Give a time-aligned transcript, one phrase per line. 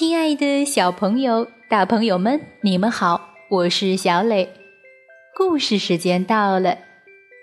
[0.00, 4.48] 亲爱的小朋友、大朋友们，你们好，我是小磊。
[5.36, 6.78] 故事时间到了，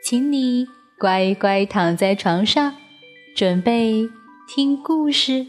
[0.03, 0.65] 请你
[0.97, 2.73] 乖乖躺在床上，
[3.35, 4.09] 准备
[4.47, 5.45] 听故事。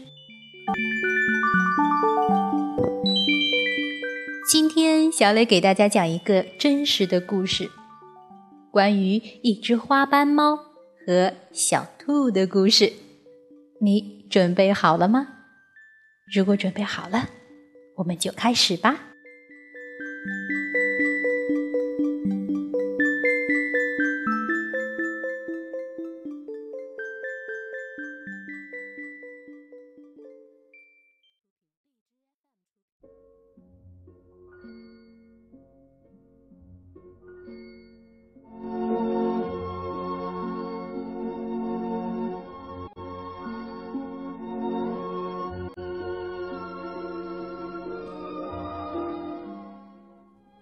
[4.47, 7.71] 今天，小磊给大家讲一个真实的故事，
[8.69, 12.93] 关于一只花斑猫和小兔的故事。
[13.81, 15.38] 你准备好了吗？
[16.31, 17.27] 如果准备好了，
[17.95, 18.99] 我们就开始吧。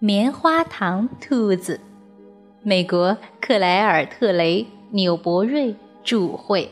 [0.00, 1.80] 棉花糖兔子，
[2.62, 5.74] 美国克莱尔特雷纽伯瑞
[6.04, 6.70] 著绘，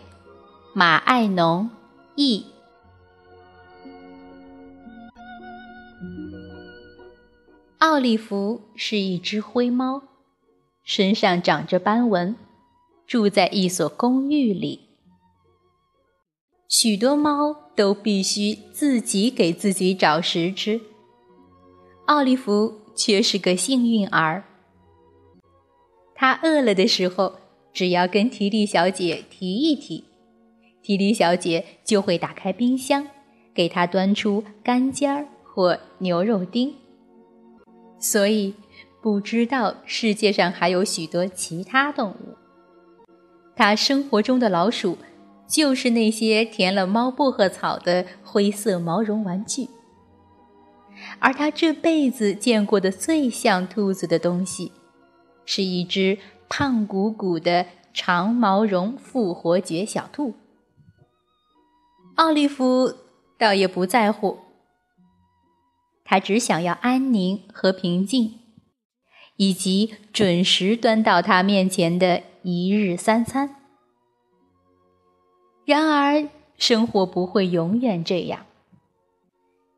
[0.72, 1.68] 马爱农
[2.14, 2.46] 译。
[7.78, 10.04] 奥利弗是一只灰猫，
[10.84, 12.36] 身上长着斑纹，
[13.08, 14.82] 住在一所公寓里。
[16.68, 20.80] 许多猫都必须自己给自己找食吃，
[22.04, 22.85] 奥利弗。
[22.96, 24.42] 却是个幸运儿。
[26.14, 27.34] 他饿了的时候，
[27.72, 30.04] 只要跟提莉小姐提一提，
[30.82, 33.06] 提莉小姐就会打开冰箱，
[33.54, 36.74] 给他端出干尖儿或牛肉丁。
[37.98, 38.54] 所以，
[39.02, 42.34] 不知道世界上还有许多其他动物。
[43.54, 44.98] 他生活中的老鼠，
[45.46, 49.68] 就是那些填了猫薄荷草的灰色毛绒玩具。
[51.18, 54.70] 而他这辈子见过的最像兔子的东西，
[55.44, 56.18] 是一只
[56.48, 60.34] 胖鼓鼓的长毛绒复活节小兔。
[62.16, 62.94] 奥利弗
[63.38, 64.38] 倒也不在乎，
[66.04, 68.38] 他只想要安宁和平静，
[69.36, 73.56] 以及准时端到他面前的一日三餐。
[75.64, 78.46] 然而，生活不会永远这样。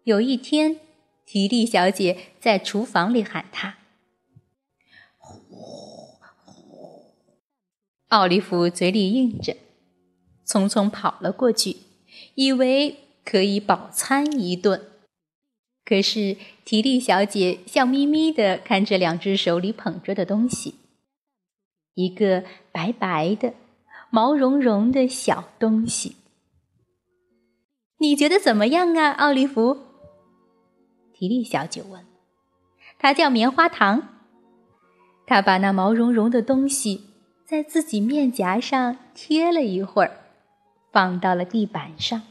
[0.04, 0.80] 有一天。
[1.30, 3.76] 提莉小姐在厨房里喊他：“！”
[8.08, 9.54] 奥利弗嘴里应着，
[10.46, 11.76] 匆匆跑了过去，
[12.34, 12.96] 以为
[13.26, 14.88] 可以饱餐一顿。
[15.84, 20.76] 可是提莉小姐笑眯眯地看着两只手里捧着的东西，
[21.92, 23.52] 一个白白的、
[24.08, 26.16] 毛茸茸的小东西。
[27.98, 29.87] 你觉得怎么样啊，奥利弗？
[31.18, 32.06] 提莉小姐问
[32.96, 34.20] ：“它叫棉花糖。”
[35.26, 37.10] 她把那毛茸茸的东西
[37.44, 40.20] 在自己面颊上贴了一会儿，
[40.92, 42.22] 放到了地板上。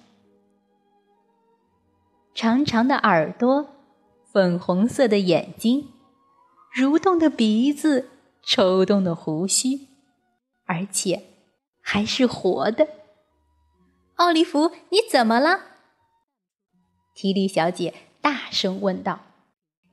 [2.34, 3.68] 长长的耳朵，
[4.32, 5.90] 粉红色的眼睛，
[6.74, 8.10] 蠕动的鼻子，
[8.42, 9.88] 抽动的胡须，
[10.66, 11.24] 而且
[11.82, 12.88] 还是活的。
[14.16, 15.60] 奥利弗，你怎么了？
[17.14, 17.94] 提莉小姐。
[18.28, 19.22] 大声问道：“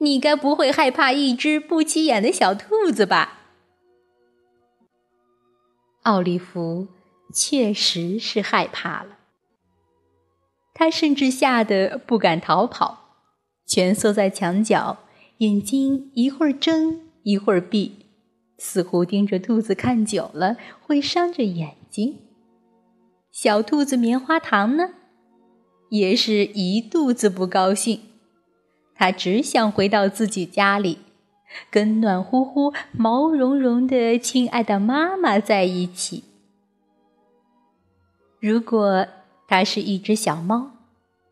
[0.03, 3.43] 你该不会害怕一只不起眼的小兔子吧？”
[6.03, 6.89] 奥利弗
[7.33, 9.19] 确实是害怕了，
[10.75, 13.21] 他甚至吓得不敢逃跑，
[13.69, 14.99] 蜷缩在墙角，
[15.37, 18.06] 眼睛一会儿睁一会儿闭，
[18.59, 22.19] 似乎盯着兔子看久了会伤着眼睛。
[23.31, 24.91] 小兔子棉花糖呢，
[25.91, 28.01] 也是一肚子不高兴。
[28.97, 30.99] 他只想回到自己家里，
[31.71, 36.24] 跟暖乎乎、毛茸茸的亲爱的妈妈在一起。
[38.41, 39.07] 如果
[39.48, 40.72] 它是一只小猫，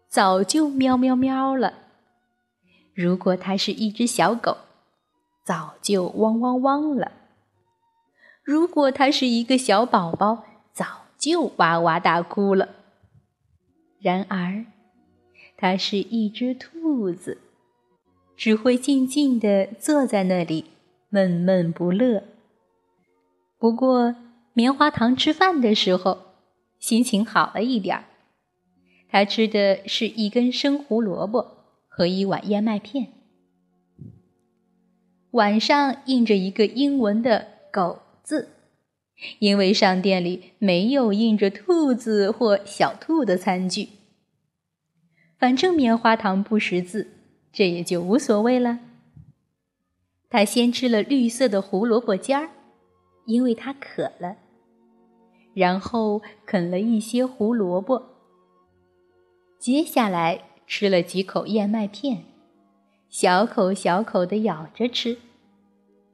[0.08, 1.72] 早就喵喵喵了；
[2.94, 4.56] 如果它是一只小狗，
[5.44, 7.12] 早就汪汪汪了；
[8.42, 12.70] 如果它是一个小宝宝，早就哇哇大哭了。
[14.00, 14.64] 然而，
[15.56, 17.38] 它是一只兔子。
[18.42, 20.64] 只会静静地坐在那里，
[21.10, 22.24] 闷闷不乐。
[23.56, 24.16] 不过，
[24.52, 26.18] 棉花糖吃饭的时候，
[26.80, 28.04] 心情好了一点儿。
[29.08, 31.46] 他吃的是一根生胡萝卜
[31.86, 33.12] 和一碗燕麦片。
[35.30, 38.48] 碗上印着一个英文的“狗”字，
[39.38, 43.90] 因为商店里没有印着兔子或小兔的餐具。
[45.38, 47.06] 反正棉花糖不识字，
[47.52, 48.78] 这也就无所谓了。
[50.30, 52.48] 他先吃了绿色的胡萝卜尖儿，
[53.26, 54.36] 因为他渴了。
[55.54, 58.02] 然后啃了一些胡萝卜。
[59.58, 62.24] 接下来吃了几口燕麦片，
[63.10, 65.18] 小口小口的咬着吃，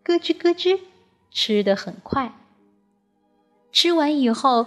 [0.03, 0.81] 咯吱咯吱，
[1.31, 2.33] 吃得很快。
[3.71, 4.67] 吃完以后，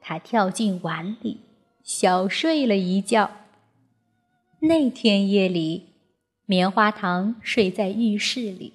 [0.00, 1.40] 他跳进碗里，
[1.82, 3.30] 小睡了一觉。
[4.60, 5.93] 那天夜里，
[6.46, 8.74] 棉花糖睡在浴室里，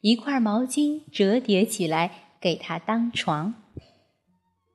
[0.00, 3.54] 一块毛巾折叠起来给他当床。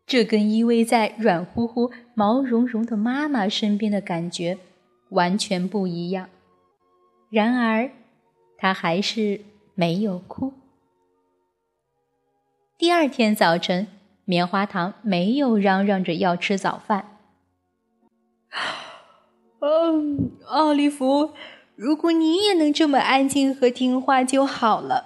[0.05, 4.57] 这跟依偎在软乎乎、毛茸茸的妈妈身边的感觉
[5.09, 6.29] 完全不一样。
[7.29, 7.91] 然而，
[8.57, 9.41] 他还是
[9.73, 10.53] 没有哭。
[12.77, 13.87] 第二天早晨，
[14.25, 17.17] 棉花糖没有嚷嚷着要吃早饭。
[19.59, 21.33] 嗯，奥利弗，
[21.77, 25.05] 如果你也能这么安静和听话就好了。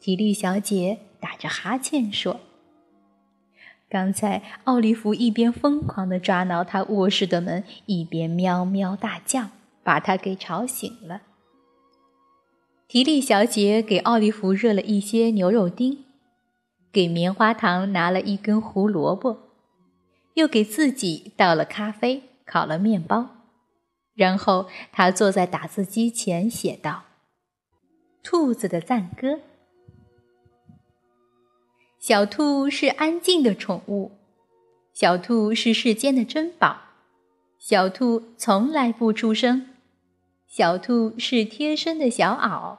[0.00, 2.40] 提利小姐打着哈欠说。
[3.90, 9.48] 刚才，奥利弗一边疯狂地抓挠他卧室的门，一边喵喵大叫，
[9.82, 11.20] 把他给吵醒了。
[12.86, 16.04] 提利小姐给奥利弗热了一些牛肉丁，
[16.90, 19.38] 给棉花糖拿了一根胡萝卜，
[20.32, 23.37] 又给自己倒了咖啡，烤了面包。
[24.18, 27.04] 然后，他坐在打字机前写道
[28.24, 29.38] ：“兔子的赞歌。”
[32.00, 34.10] 小兔是安静的宠物，
[34.92, 36.78] 小兔是世间的珍宝，
[37.60, 39.68] 小兔从来不出声，
[40.48, 42.78] 小兔是贴身的小袄。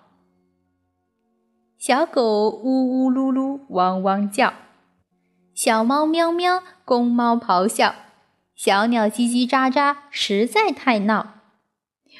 [1.77, 4.53] 小狗呜呜噜噜汪汪叫，
[5.53, 7.95] 小猫喵喵，公猫咆哮，
[8.59, 11.35] 小鸟叽叽喳喳，实在太闹。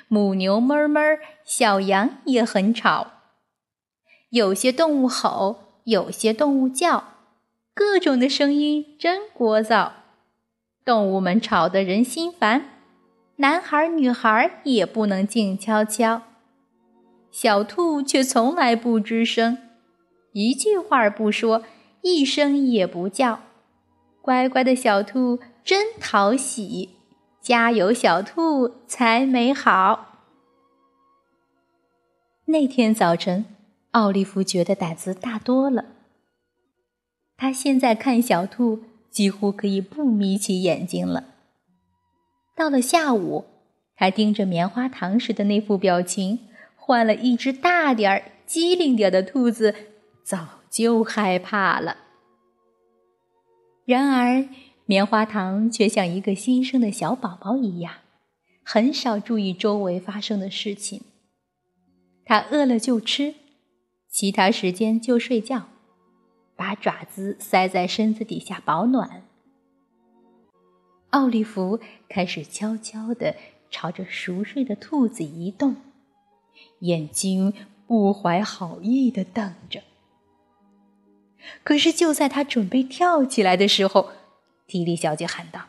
[0.08, 3.08] 母牛哞哞，小羊也很吵。
[4.30, 5.66] 有些动物吼。
[5.84, 7.16] 有些动物叫，
[7.74, 9.92] 各种的声音真聒噪，
[10.86, 12.70] 动物们吵得人心烦。
[13.38, 16.22] 男孩女孩也不能静悄悄，
[17.32, 19.58] 小兔却从来不吱声，
[20.32, 21.64] 一句话不说，
[22.02, 23.40] 一声也不叫。
[24.22, 26.90] 乖乖的小兔真讨喜，
[27.42, 30.08] 家有小兔才美好。
[32.46, 33.46] 那天早晨。
[33.94, 35.86] 奥利弗觉得胆子大多了。
[37.36, 41.24] 他现在看小兔几乎可以不眯起眼睛了。
[42.56, 43.46] 到了下午，
[43.96, 49.74] 他盯着棉花糖时的那副表情，换了一只大点儿、机灵点的兔子，
[50.24, 51.98] 早就害怕了。
[53.86, 54.48] 然而，
[54.90, 57.98] 棉花糖却像一个新生的小宝宝一样，
[58.64, 61.04] 很少注意周围发生的事情。
[62.26, 63.36] 他饿了就吃。
[64.10, 65.68] 其他时间就睡觉，
[66.56, 69.22] 把爪子塞在身子底下保暖。
[71.12, 73.36] 奥利弗开始悄悄地
[73.70, 75.76] 朝着熟睡的兔子移动，
[76.80, 77.54] 眼睛
[77.86, 79.84] 不怀好意地瞪着。
[81.64, 84.10] 可是就在他准备跳起来的时候，
[84.70, 85.66] 提利小姐喊道：“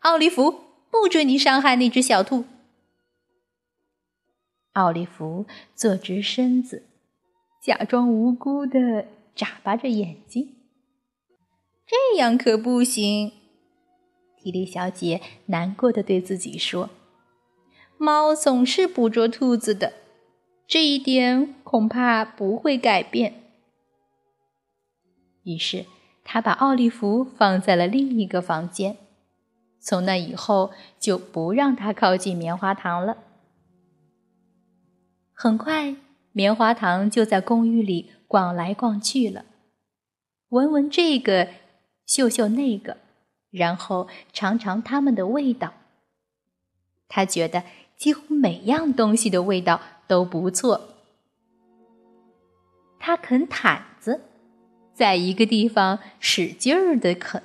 [0.00, 2.46] 奥利弗，不准你伤害那只小兔！”
[4.72, 6.84] 奥利弗坐直身子。
[7.62, 10.56] 假装无辜的眨巴着眼睛，
[11.86, 13.32] 这样可不行。
[14.36, 16.90] 提利小姐难过的对自己说
[17.96, 19.94] ：“猫总是捕捉兔子的，
[20.66, 23.42] 这一点恐怕不会改变。”
[25.44, 25.86] 于是，
[26.24, 28.96] 他把奥利弗放在了另一个房间，
[29.78, 33.18] 从那以后就不让他靠近棉花糖了。
[35.32, 35.94] 很快。
[36.36, 39.44] 棉花糖就在公寓里逛来逛去了，
[40.48, 41.48] 闻闻这个，
[42.04, 42.96] 嗅嗅那个，
[43.52, 45.74] 然后尝尝它们的味道。
[47.06, 47.62] 他觉得
[47.96, 50.88] 几乎每样东西的味道都不错。
[52.98, 54.22] 他啃毯子，
[54.94, 57.42] 在一个地方使劲儿的啃，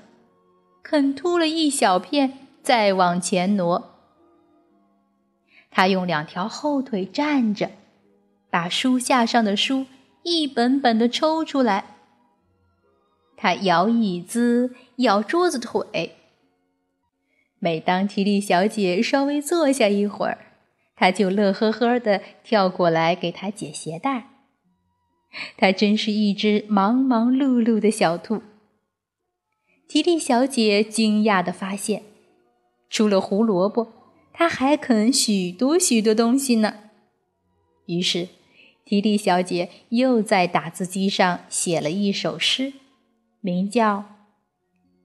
[0.83, 3.95] 啃秃了一小片，再往前挪。
[5.71, 7.71] 他用两条后腿站着。
[8.51, 9.85] 把书架上的书
[10.23, 11.97] 一本本的抽出来，
[13.37, 16.15] 他摇椅子，摇桌子腿。
[17.59, 20.39] 每当提利小姐稍微坐下一会儿，
[20.95, 24.29] 他就乐呵呵的跳过来给她解鞋带。
[25.57, 28.41] 它真是一只忙忙碌碌的小兔。
[29.87, 32.03] 提利小姐惊讶的发现，
[32.89, 33.87] 除了胡萝卜，
[34.31, 36.75] 它还啃许多许多东西呢。
[37.87, 38.29] 于是，
[38.85, 42.73] 提利小姐又在打字机上写了一首诗，
[43.41, 43.97] 名叫《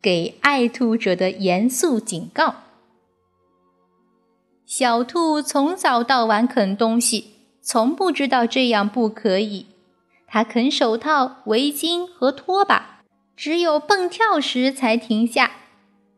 [0.02, 2.48] 给爱兔者的严肃警告》。
[4.66, 9.66] 小兔从早到晚啃东西，从不知道这样不可以。
[10.34, 13.04] 它啃手套、围巾和拖把，
[13.36, 15.52] 只有蹦跳时才停下。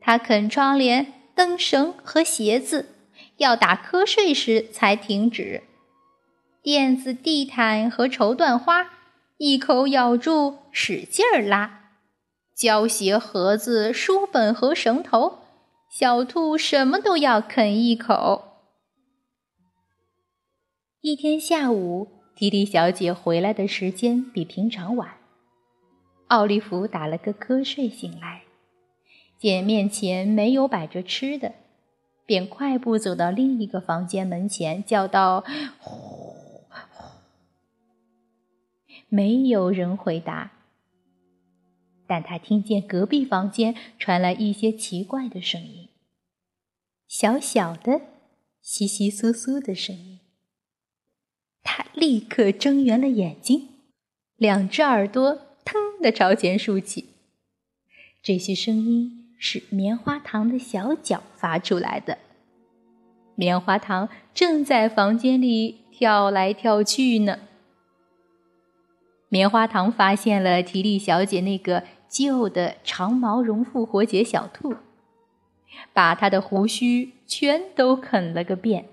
[0.01, 2.95] 它啃窗帘、灯绳和鞋子，
[3.37, 5.65] 要打瞌睡时才停止。
[6.63, 8.91] 垫子、地毯和绸缎花，
[9.37, 11.91] 一口咬住，使劲儿拉。
[12.57, 15.41] 胶鞋盒子、书本和绳头。
[15.91, 18.63] 小兔什么都要啃一口。
[21.03, 25.17] 一天下午，提莉小姐回来的时间比平常晚。
[26.27, 28.43] 奥利弗打了个瞌睡醒来，
[29.39, 31.55] 见面前没有摆着吃的，
[32.27, 35.43] 便快步走到另一个房间门前，叫道
[35.81, 37.23] ：“呼呼！”
[39.09, 40.53] 没有人回答，
[42.07, 45.89] 但他听见隔壁房间传来一些奇怪的声音。
[47.09, 48.03] 小小的、
[48.61, 50.16] 稀稀疏疏的声音。
[51.67, 53.69] 他立刻睁圆了眼睛，
[54.37, 57.07] 两只耳朵腾的朝前竖起。
[58.23, 62.19] 这些声音是棉花糖的小脚发出来的。
[63.35, 67.41] 棉花糖正在房间里跳来跳去呢。
[69.29, 74.77] 棉花糖发现了提利小姐那个旧的长毛绒复活节小兔。
[75.93, 78.87] 把它的胡须全都啃了个遍。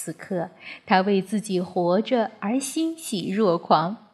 [0.00, 0.50] 此刻，
[0.86, 4.06] 他为自己活着而欣喜若狂，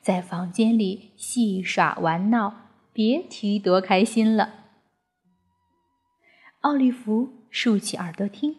[0.00, 4.64] 在房间里戏耍玩闹，别提多开心了。
[6.62, 8.56] 奥利弗竖起耳朵听，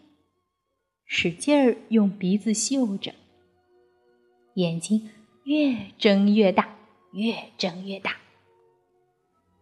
[1.04, 3.12] 使劲儿用鼻子嗅着，
[4.54, 5.10] 眼睛
[5.42, 6.76] 越睁越大，
[7.10, 8.12] 越睁越大，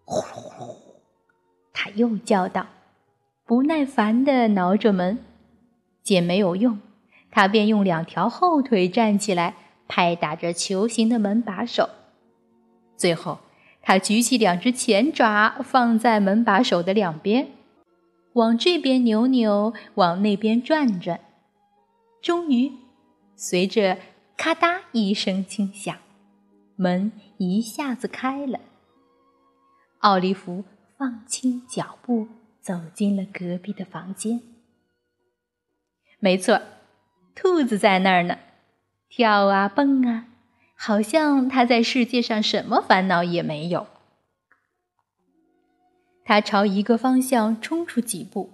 [0.04, 0.76] 呼噜呼噜。
[1.72, 2.66] 他又叫道
[3.48, 5.24] ：“不耐烦地挠着门，
[6.08, 6.78] 见没有用，
[7.30, 9.54] 他便用两条后腿站起来，
[9.86, 11.90] 拍打着球形的门把手。
[12.96, 13.40] 最后，
[13.82, 17.48] 他举起两只前爪，放在门把手的两边，
[18.32, 21.20] 往这边扭扭，往那边转转。
[22.22, 22.72] 终于，
[23.36, 23.98] 随着
[24.38, 25.94] 咔嗒一声轻响，
[26.76, 28.58] 门一下子开了。
[29.98, 30.64] 奥利弗。
[30.98, 32.26] 放轻脚步，
[32.60, 34.40] 走进了隔壁的房间。
[36.20, 36.60] 没错，
[37.34, 38.38] 兔子在那儿呢，
[39.08, 40.26] 跳啊蹦啊，
[40.76, 43.86] 好像它在世界上什么烦恼也没有。
[46.24, 48.50] 它朝一个方向冲出几步，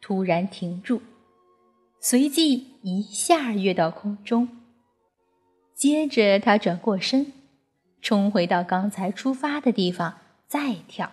[0.00, 1.00] 突然停住，
[2.00, 4.48] 随即一下跃到空中。
[5.74, 7.32] 接着，它转过身，
[8.02, 11.12] 冲回到刚才出发的地方，再跳。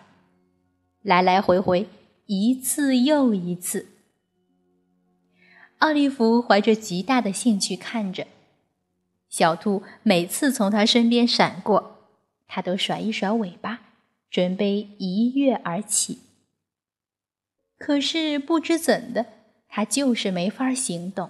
[1.02, 1.88] 来来回回，
[2.26, 3.93] 一次又一次。
[5.84, 8.26] 奥利弗怀着极大的兴趣看着
[9.28, 12.08] 小兔，每次从他身边闪过，
[12.48, 13.80] 他都甩一甩尾巴，
[14.30, 16.20] 准备一跃而起。
[17.76, 19.26] 可是不知怎的，
[19.68, 21.28] 他就是没法行动。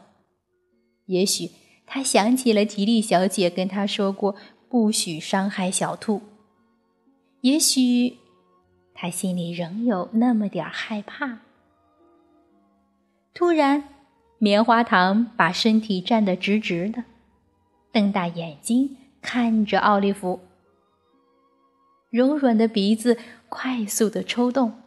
[1.07, 1.51] 也许
[1.85, 4.37] 他想起了吉利小姐跟他说过，
[4.69, 6.23] 不许伤害小兔。
[7.41, 8.19] 也许。
[8.97, 11.41] 他心里仍有那么点害怕。
[13.35, 13.89] 突然，
[14.45, 17.05] 棉花糖把身体站得直直的，
[17.91, 20.39] 瞪大眼睛看着奥利弗。
[22.11, 23.17] 柔软的鼻子
[23.49, 24.83] 快速的抽动，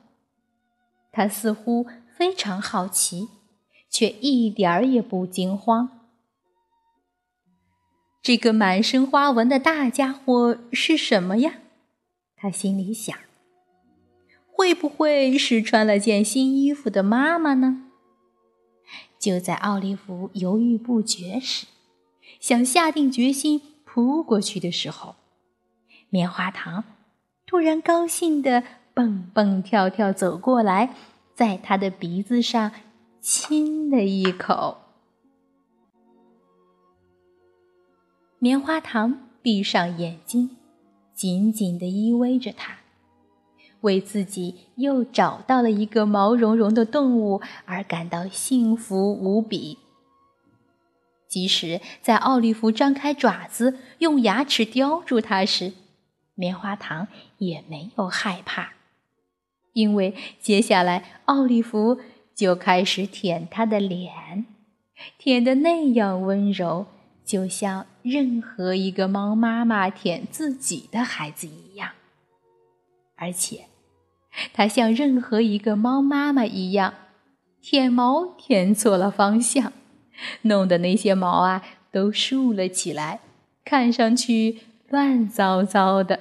[1.12, 3.30] 他似乎非常好奇，
[3.90, 5.90] 却一点儿也不惊慌。
[8.22, 11.54] 这个满身花纹的大家伙是什么呀？
[12.36, 13.18] 他心里想。
[14.46, 17.86] 会不会是穿了件新衣服的妈妈呢？
[19.20, 21.66] 就在奥利弗犹豫不决时，
[22.40, 25.16] 想下定决心扑过去的时候，
[26.10, 26.84] 棉花糖
[27.46, 30.96] 突然高兴地蹦蹦跳跳走过来，
[31.34, 32.72] 在他的鼻子上
[33.22, 34.78] 亲了一口。
[38.40, 40.58] 棉花糖闭上眼睛，
[41.14, 42.78] 紧紧地依偎着他。
[43.88, 49.77] 为自己又找到了一个毛茸茸的动物而感到幸福无比。
[51.29, 55.72] 即使在奥利弗张开爪子用牙齿叼住它时，
[56.36, 58.74] 棉花糖也没有害怕，
[59.74, 62.00] 因为接下来奥利弗
[62.36, 64.46] 就开始舔他的脸，
[65.17, 66.86] 舔的那样温柔，
[67.25, 71.91] 就像任何一个猫妈妈舔自己的孩子一样。
[73.20, 73.65] 而且，
[74.53, 76.94] 他像任何一个猫妈妈一样，
[77.62, 79.74] 舔毛舔错了方向，
[80.44, 83.22] 弄得那些毛啊都竖了起来，
[83.63, 86.20] 看上去乱糟糟的。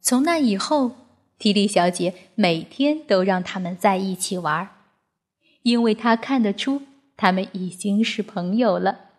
[0.00, 0.96] 从那以后。
[1.36, 4.70] 提莉小姐每天都让他们在一起玩，
[5.62, 6.82] 因为她看得出
[7.16, 9.10] 他们已经是朋友了。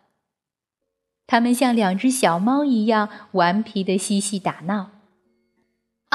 [1.28, 4.92] 他们像两只小猫一样顽皮的嬉戏打闹。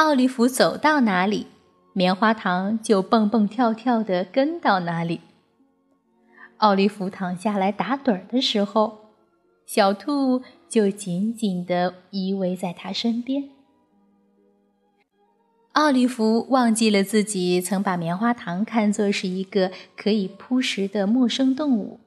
[0.01, 1.47] 奥利弗走到哪里，
[1.93, 5.21] 棉花糖就蹦蹦跳跳的跟到哪里。
[6.57, 9.11] 奥利弗躺下来打盹的时候，
[9.67, 10.41] 小兔
[10.71, 13.51] 就紧紧的依偎在他身边。
[15.73, 22.01] 奥利弗忘记了自己曾把棉花糖看作是一个可以扑食的陌生动物。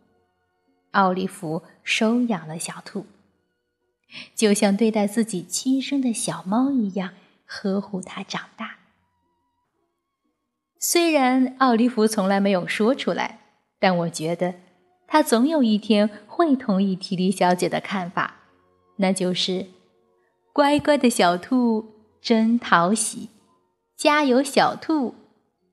[0.93, 3.05] 奥利弗收养了小兔，
[4.33, 7.11] 就像对待自己亲生的小猫一样
[7.55, 8.77] 呵护它长大。
[10.79, 13.39] 虽然奥利弗从来没有说出来，
[13.79, 14.55] 但我觉得
[15.07, 18.35] 他总有一天会同意提莉小姐的看法，
[18.97, 19.67] 那就是
[20.51, 23.29] 乖乖的小兔真讨喜。
[23.95, 25.13] 家有小兔，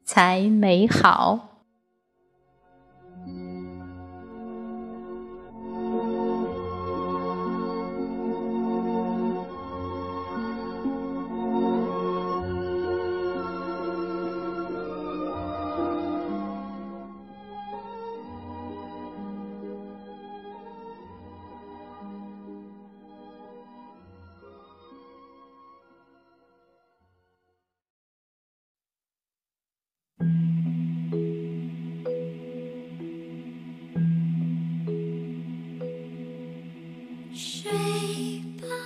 [0.04, 1.49] 才美好。